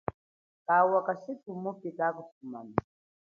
[0.65, 2.75] Kawa kashithu mupi kakusumana.